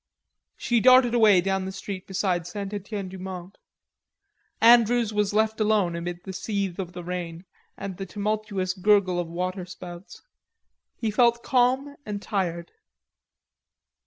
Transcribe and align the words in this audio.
She 0.57 0.79
darted 0.79 1.13
away 1.13 1.41
down 1.41 1.65
the 1.65 1.71
street 1.71 2.07
beside 2.07 2.47
St. 2.47 2.73
Etienne 2.73 3.09
du 3.09 3.19
Mont. 3.19 3.55
Andrews 4.59 5.13
was 5.13 5.31
left 5.31 5.59
alone 5.59 5.95
amid 5.95 6.23
the 6.23 6.33
seethe 6.33 6.79
of 6.79 6.93
the 6.93 7.03
rain 7.03 7.45
and 7.77 7.97
the 7.97 8.07
tumultuous 8.07 8.73
gurgle 8.73 9.19
of 9.19 9.27
water 9.27 9.63
spouts. 9.63 10.23
He 10.95 11.11
felt 11.11 11.43
calm 11.43 11.97
and 12.03 12.19
tired. 12.19 12.71